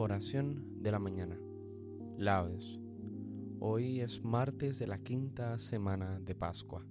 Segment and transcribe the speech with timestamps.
[0.00, 1.36] Oración de la mañana.
[2.18, 2.78] Laudes.
[3.58, 6.86] Hoy es martes de la quinta semana de Pascua.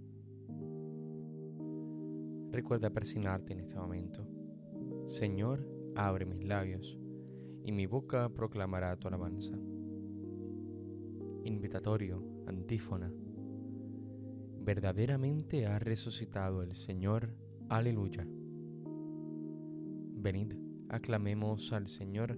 [2.51, 4.27] Recuerda persignarte en este momento.
[5.05, 6.99] Señor, abre mis labios,
[7.63, 9.57] y mi boca proclamará tu alabanza.
[11.45, 13.09] Invitatorio, antífona.
[14.59, 17.33] Verdaderamente ha resucitado el Señor.
[17.69, 18.27] Aleluya.
[20.17, 20.55] Venid,
[20.89, 22.37] aclamemos al Señor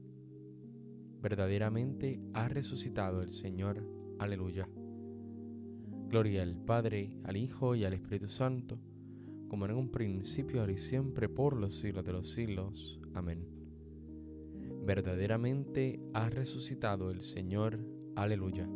[1.21, 3.85] verdaderamente ha resucitado el Señor.
[4.19, 4.67] Aleluya.
[6.07, 8.77] Gloria al Padre, al Hijo y al Espíritu Santo,
[9.47, 12.99] como en un principio, ahora y siempre, por los siglos de los siglos.
[13.13, 13.47] Amén.
[14.83, 17.79] Verdaderamente ha resucitado el Señor.
[18.15, 18.67] Aleluya.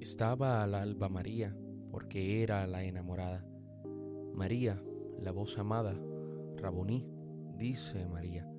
[0.00, 1.56] Estaba al alba María,
[1.90, 3.46] porque era la enamorada.
[4.34, 4.82] María,
[5.20, 5.94] la voz amada,
[6.56, 7.06] Rabuní,
[7.56, 8.51] dice María.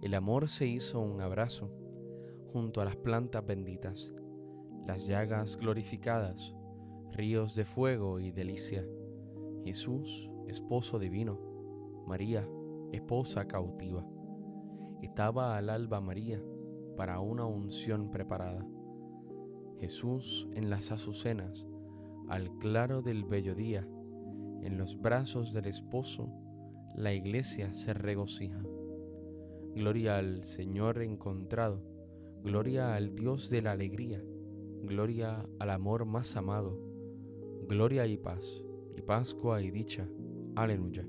[0.00, 1.70] El amor se hizo un abrazo
[2.52, 4.14] junto a las plantas benditas,
[4.86, 6.54] las llagas glorificadas,
[7.10, 8.86] ríos de fuego y delicia.
[9.64, 11.40] Jesús, esposo divino,
[12.06, 12.48] María,
[12.92, 14.06] esposa cautiva.
[15.02, 16.40] Estaba al alba María
[16.96, 18.64] para una unción preparada.
[19.80, 21.66] Jesús en las azucenas,
[22.28, 23.88] al claro del bello día,
[24.62, 26.32] en los brazos del esposo,
[26.94, 28.60] la iglesia se regocija.
[29.78, 31.80] Gloria al Señor encontrado,
[32.42, 34.20] gloria al Dios de la alegría,
[34.82, 36.76] gloria al amor más amado,
[37.68, 38.60] gloria y paz,
[38.96, 40.08] y Pascua y dicha.
[40.56, 41.06] Aleluya.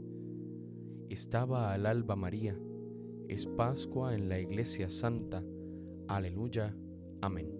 [1.09, 2.59] Estaba al alba María,
[3.27, 5.43] es Pascua en la Iglesia Santa.
[6.07, 6.77] Aleluya.
[7.21, 7.51] Amén.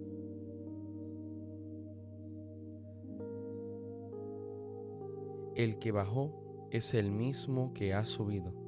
[5.56, 8.59] El que bajó es el mismo que ha subido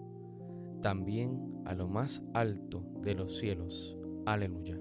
[0.82, 3.96] también a lo más alto de los cielos.
[4.26, 4.78] Aleluya.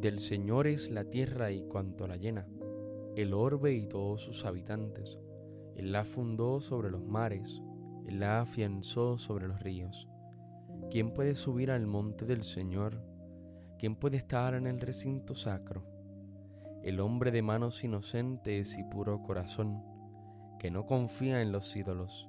[0.00, 2.46] Del Señor es la tierra y cuanto la llena,
[3.16, 5.18] el orbe y todos sus habitantes.
[5.74, 7.60] Él la fundó sobre los mares,
[8.06, 10.08] Él la afianzó sobre los ríos.
[10.90, 13.02] ¿Quién puede subir al monte del Señor?
[13.78, 15.98] ¿Quién puede estar en el recinto sacro?
[16.82, 19.82] el hombre de manos inocentes y puro corazón,
[20.58, 22.28] que no confía en los ídolos,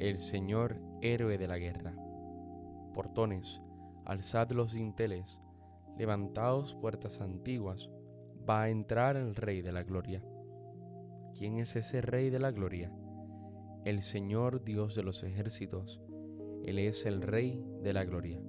[0.00, 1.94] el Señor héroe de la guerra.
[2.92, 3.62] Portones,
[4.04, 5.40] alzad los dinteles,
[5.98, 7.90] levantaos puertas antiguas,
[8.48, 10.22] va a entrar el Rey de la Gloria.
[11.34, 12.92] ¿Quién es ese Rey de la Gloria?
[13.84, 16.00] El Señor Dios de los ejércitos,
[16.64, 18.40] Él es el Rey de la Gloria.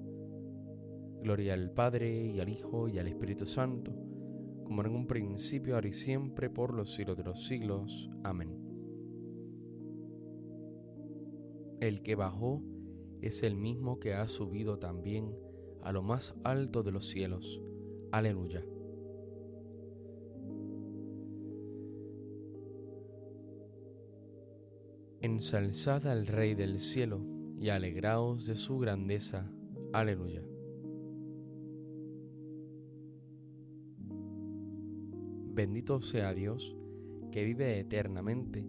[1.21, 3.91] Gloria al Padre y al Hijo y al Espíritu Santo,
[4.63, 8.09] como en un principio, ahora y siempre, por los siglos de los siglos.
[8.23, 8.66] Amén.
[11.79, 12.63] El que bajó
[13.21, 15.35] es el mismo que ha subido también
[15.83, 17.61] a lo más alto de los cielos.
[18.11, 18.65] Aleluya.
[25.21, 27.21] Ensalzad al Rey del cielo
[27.59, 29.51] y alegraos de su grandeza.
[29.93, 30.43] Aleluya.
[35.53, 36.75] Bendito sea Dios,
[37.31, 38.67] que vive eternamente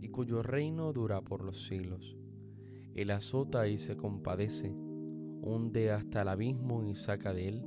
[0.00, 2.16] y cuyo reino dura por los siglos.
[2.94, 7.64] Él azota y se compadece, hunde hasta el abismo y saca de él,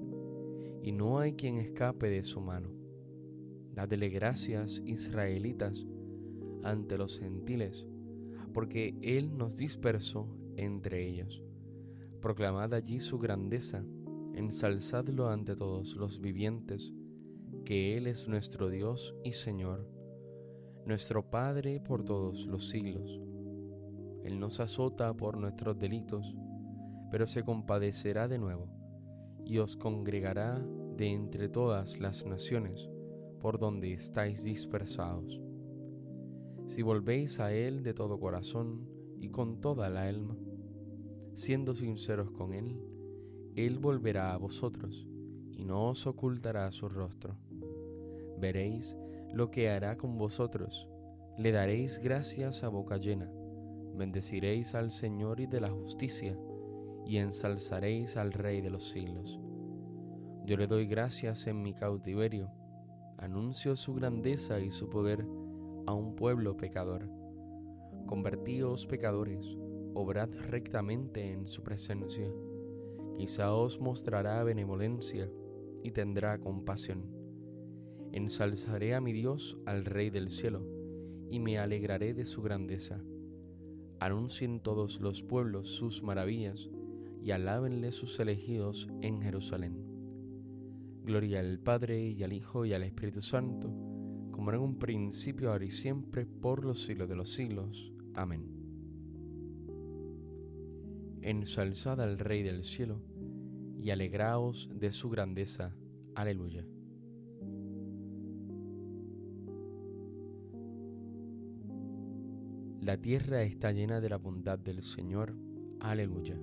[0.84, 2.70] y no hay quien escape de su mano.
[3.74, 5.86] Dadle gracias, israelitas,
[6.64, 7.88] ante los gentiles,
[8.54, 11.44] porque Él nos dispersó entre ellos.
[12.22, 13.84] Proclamad allí su grandeza,
[14.34, 16.94] ensalzadlo ante todos los vivientes,
[17.66, 19.88] que Él es nuestro Dios y Señor,
[20.86, 23.20] nuestro Padre por todos los siglos.
[24.26, 26.36] Él nos azota por nuestros delitos,
[27.12, 28.68] pero se compadecerá de nuevo
[29.46, 30.66] y os congregará
[30.98, 32.90] de entre todas las naciones
[33.40, 35.40] por donde estáis dispersados.
[36.68, 38.90] Si volvéis a Él de todo corazón
[39.20, 40.36] y con toda la alma,
[41.36, 42.82] siendo sinceros con Él,
[43.56, 45.08] Él volverá a vosotros
[45.56, 47.38] y no os ocultará su rostro.
[48.40, 48.98] Veréis
[49.32, 50.90] lo que hará con vosotros,
[51.38, 53.30] le daréis gracias a boca llena
[53.96, 56.38] bendeciréis al Señor y de la justicia,
[57.06, 59.40] y ensalzaréis al Rey de los siglos.
[60.46, 62.52] Yo le doy gracias en mi cautiverio,
[63.18, 65.26] anuncio su grandeza y su poder
[65.88, 67.10] a un pueblo pecador.
[68.06, 69.46] Convertíos pecadores,
[69.94, 72.32] obrad rectamente en su presencia.
[73.18, 75.30] Quizá os mostrará benevolencia
[75.84, 77.06] y tendrá compasión.
[78.12, 80.66] Ensalzaré a mi Dios, al Rey del cielo,
[81.30, 83.02] y me alegraré de su grandeza
[84.06, 86.70] anuncien todos los pueblos sus maravillas
[87.24, 89.84] y alábenle sus elegidos en Jerusalén.
[91.04, 93.70] Gloria al Padre y al Hijo y al Espíritu Santo,
[94.32, 97.92] como en un principio, ahora y siempre, por los siglos de los siglos.
[98.14, 98.46] Amén.
[101.22, 103.02] Ensalzad al Rey del cielo
[103.80, 105.76] y alegraos de su grandeza.
[106.14, 106.66] Aleluya.
[112.86, 115.34] La tierra está llena de la bondad del Señor.
[115.80, 116.40] Aleluya.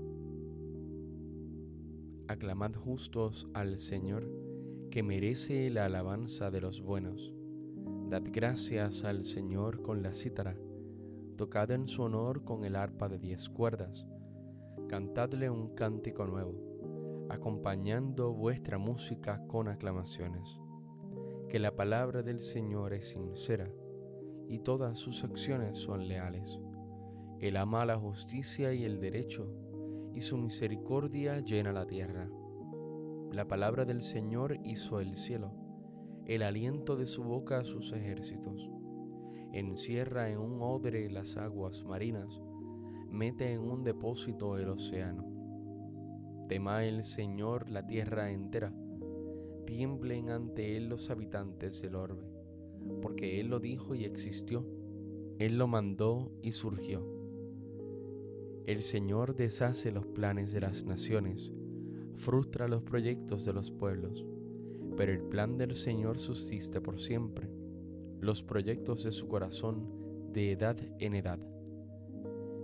[2.27, 4.29] Aclamad justos al Señor,
[4.91, 7.33] que merece la alabanza de los buenos.
[8.09, 10.57] Dad gracias al Señor con la cítara.
[11.37, 14.05] Tocad en su honor con el arpa de diez cuerdas.
[14.89, 20.59] Cantadle un cántico nuevo, acompañando vuestra música con aclamaciones.
[21.49, 23.71] Que la palabra del Señor es sincera
[24.53, 26.61] y todas sus acciones son leales.
[27.41, 29.51] Él ama la justicia y el derecho,
[30.13, 32.29] y su misericordia llena la tierra.
[33.31, 35.55] La palabra del Señor hizo el cielo,
[36.27, 38.69] el aliento de su boca a sus ejércitos.
[39.55, 42.39] Encierra en un odre las aguas marinas,
[43.09, 45.25] mete en un depósito el océano.
[46.47, 48.71] Tema el Señor la tierra entera,
[49.65, 52.32] tiemblen ante él los habitantes del orbe
[53.01, 54.65] porque Él lo dijo y existió.
[55.39, 57.05] Él lo mandó y surgió.
[58.67, 61.53] El Señor deshace los planes de las naciones,
[62.15, 64.25] frustra los proyectos de los pueblos,
[64.97, 67.51] pero el plan del Señor subsiste por siempre,
[68.21, 71.41] los proyectos de su corazón de edad en edad.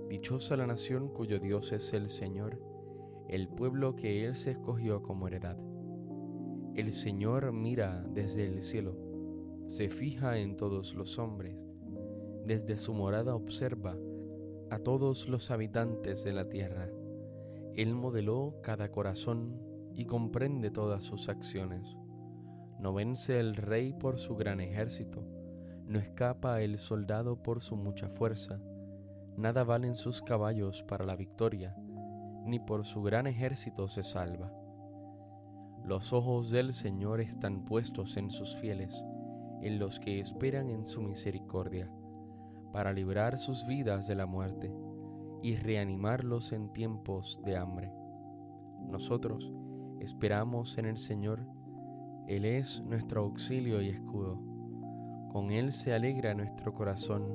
[0.08, 2.62] Dichosa la nación cuyo Dios es el Señor,
[3.28, 5.58] el pueblo que Él se escogió como heredad.
[6.76, 9.07] El Señor mira desde el cielo
[9.68, 11.54] se fija en todos los hombres,
[12.46, 13.98] desde su morada observa
[14.70, 16.88] a todos los habitantes de la tierra.
[17.74, 19.60] Él modeló cada corazón
[19.94, 21.98] y comprende todas sus acciones.
[22.80, 25.22] No vence el rey por su gran ejército,
[25.86, 28.62] no escapa el soldado por su mucha fuerza,
[29.36, 31.76] nada valen sus caballos para la victoria,
[32.46, 34.50] ni por su gran ejército se salva.
[35.84, 39.04] Los ojos del Señor están puestos en sus fieles,
[39.62, 41.90] en los que esperan en su misericordia,
[42.72, 44.72] para librar sus vidas de la muerte
[45.42, 47.92] y reanimarlos en tiempos de hambre.
[48.88, 49.52] Nosotros
[50.00, 51.46] esperamos en el Señor,
[52.26, 54.40] Él es nuestro auxilio y escudo.
[55.32, 57.26] Con Él se alegra nuestro corazón,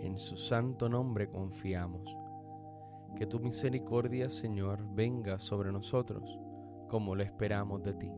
[0.00, 2.16] en su santo nombre confiamos.
[3.16, 6.38] Que tu misericordia, Señor, venga sobre nosotros
[6.88, 8.10] como lo esperamos de ti.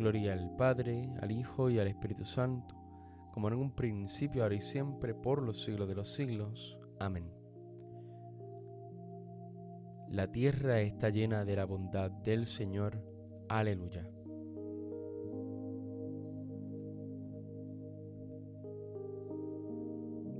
[0.00, 2.74] Gloria al Padre, al Hijo y al Espíritu Santo,
[3.34, 6.78] como en un principio, ahora y siempre, por los siglos de los siglos.
[6.98, 7.30] Amén.
[10.08, 13.04] La tierra está llena de la bondad del Señor.
[13.50, 14.08] Aleluya.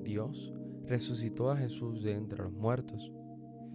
[0.02, 0.54] Dios
[0.86, 3.12] resucitó a Jesús de entre los muertos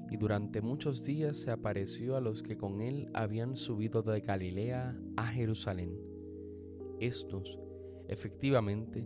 [0.09, 4.97] y durante muchos días se apareció a los que con él habían subido de Galilea
[5.17, 5.99] a Jerusalén.
[6.99, 7.59] Estos,
[8.07, 9.05] efectivamente,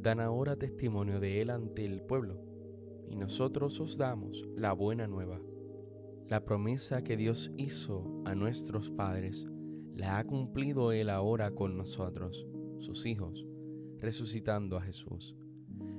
[0.00, 2.40] dan ahora testimonio de él ante el pueblo,
[3.08, 5.40] y nosotros os damos la buena nueva.
[6.28, 9.46] La promesa que Dios hizo a nuestros padres
[9.94, 12.46] la ha cumplido él ahora con nosotros,
[12.78, 13.46] sus hijos,
[13.98, 15.34] resucitando a Jesús,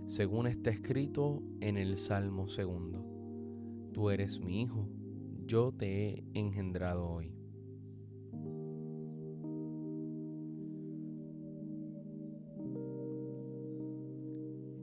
[0.05, 3.06] según está escrito en el Salmo segundo
[3.97, 4.87] tú eres mi hijo,
[5.47, 7.33] yo te he engendrado hoy.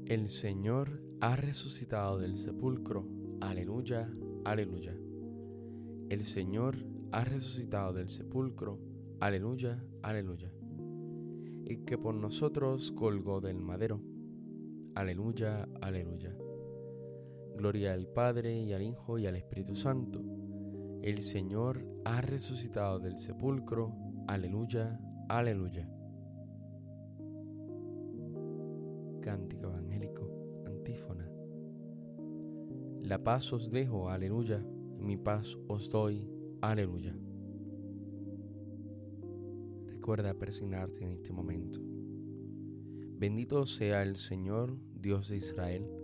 [0.07, 3.07] El Señor ha resucitado del sepulcro.
[3.41, 4.13] Aleluya,
[4.45, 4.99] aleluya.
[6.09, 8.81] El Señor ha resucitado del sepulcro.
[9.21, 10.53] Aleluya, aleluya.
[11.67, 14.01] Y que por nosotros colgó del madero.
[14.97, 16.37] Aleluya, aleluya.
[17.57, 20.21] Gloria al Padre y al Hijo y al Espíritu Santo.
[21.03, 23.95] El Señor ha resucitado del sepulcro.
[24.27, 25.89] Aleluya, aleluya.
[29.21, 31.31] Cántico evangélico, antífona.
[33.03, 34.65] La paz os dejo, aleluya.
[34.99, 36.29] Mi paz os doy,
[36.61, 37.17] aleluya.
[39.87, 41.81] Recuerda persignarte en este momento.
[43.17, 46.04] Bendito sea el Señor, Dios de Israel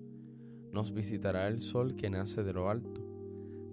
[0.71, 3.01] nos visitará el sol que nace de lo alto,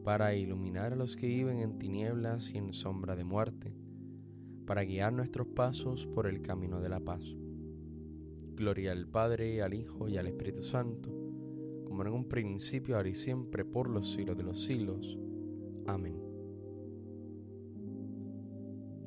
[0.04, 3.74] para iluminar a los que viven en tinieblas y en sombra de muerte,
[4.66, 7.36] para guiar nuestros pasos por el camino de la paz.
[8.54, 11.10] Gloria al Padre, al Hijo y al Espíritu Santo,
[11.84, 15.18] como en un principio, ahora y siempre, por los siglos de los siglos.
[15.86, 16.20] Amén.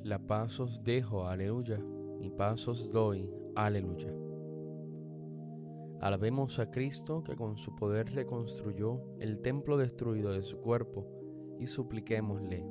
[0.03, 1.79] La paz os dejo, aleluya,
[2.21, 4.12] y paz os doy, aleluya.
[6.01, 11.05] Alabemos a Cristo que con su poder reconstruyó el templo destruido de su cuerpo
[11.60, 12.65] y supliquémosle.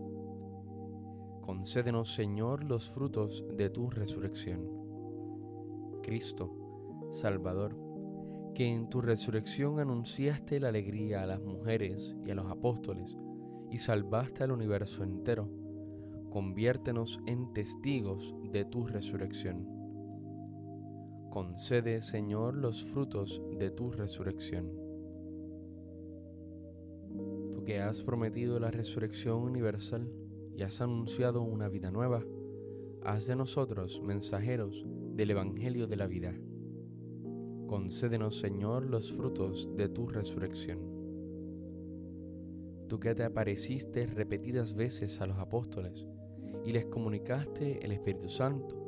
[1.41, 4.69] Concédenos, Señor, los frutos de tu resurrección.
[6.03, 7.77] Cristo, Salvador,
[8.53, 13.17] que en tu resurrección anunciaste la alegría a las mujeres y a los apóstoles
[13.71, 15.49] y salvaste al universo entero,
[16.31, 19.80] conviértenos en testigos de tu resurrección
[21.31, 24.73] Concede, Señor, los frutos de tu resurrección.
[27.53, 30.11] Tú que has prometido la resurrección universal
[30.57, 32.25] y has anunciado una vida nueva,
[33.05, 34.85] haz de nosotros mensajeros
[35.15, 36.35] del Evangelio de la vida.
[37.69, 40.81] Concédenos, Señor, los frutos de tu resurrección.
[42.89, 46.09] Tú que te apareciste repetidas veces a los apóstoles
[46.65, 48.80] y les comunicaste el Espíritu Santo,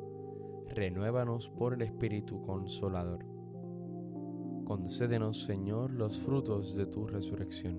[0.68, 3.24] renuévanos por el Espíritu Consolador.
[4.64, 7.78] Concédenos, Señor, los frutos de tu resurrección.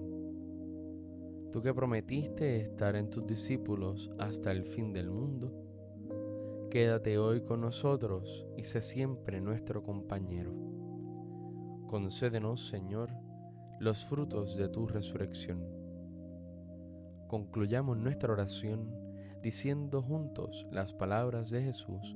[1.52, 5.54] Tú que prometiste estar en tus discípulos hasta el fin del mundo,
[6.70, 10.74] quédate hoy con nosotros y sé siempre nuestro compañero
[11.94, 13.12] Concédenos, Señor,
[13.80, 15.64] los frutos de tu resurrección.
[17.28, 18.92] Concluyamos nuestra oración
[19.44, 22.16] diciendo juntos las palabras de Jesús,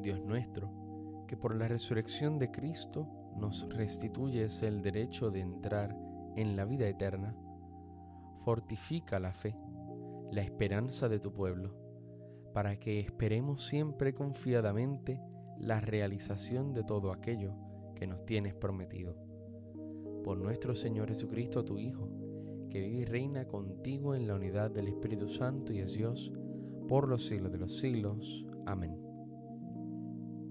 [0.00, 5.96] Dios nuestro, que por la resurrección de Cristo nos restituyes el derecho de entrar
[6.36, 7.36] en la vida eterna,
[8.44, 9.56] fortifica la fe,
[10.30, 11.74] la esperanza de tu pueblo,
[12.52, 15.20] para que esperemos siempre confiadamente
[15.58, 17.54] la realización de todo aquello
[17.94, 19.16] que nos tienes prometido.
[20.24, 22.08] Por nuestro Señor Jesucristo, tu Hijo,
[22.70, 26.32] que vive y reina contigo en la unidad del Espíritu Santo y es Dios,
[26.88, 28.46] por los siglos de los siglos.
[28.66, 29.07] Amén.